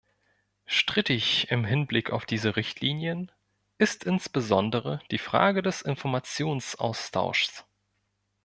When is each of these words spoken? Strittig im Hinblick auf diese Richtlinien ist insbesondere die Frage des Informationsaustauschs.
Strittig 0.65 1.51
im 1.51 1.63
Hinblick 1.63 2.09
auf 2.09 2.25
diese 2.25 2.55
Richtlinien 2.55 3.31
ist 3.77 4.03
insbesondere 4.03 4.99
die 5.11 5.19
Frage 5.19 5.61
des 5.61 5.83
Informationsaustauschs. 5.83 7.65